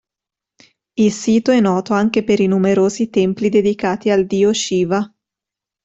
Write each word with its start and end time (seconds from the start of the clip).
Il 0.95 1.13
sito 1.13 1.51
è 1.51 1.59
noto 1.59 1.93
anche 1.93 2.23
per 2.23 2.39
i 2.39 2.47
numerosi 2.47 3.11
templi 3.11 3.49
dedicati 3.49 4.09
al 4.09 4.25
dio 4.25 4.51
Shiva. 4.51 5.07